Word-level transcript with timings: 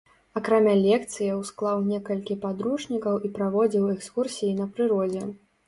Акрамя 0.39 0.71
лекцыяў, 0.85 1.43
склаў 1.49 1.83
некалькі 1.91 2.39
падручнікаў 2.47 3.21
і 3.29 3.33
праводзіў 3.39 3.89
экскурсіі 3.99 4.59
на 4.65 4.71
прыродзе. 4.77 5.31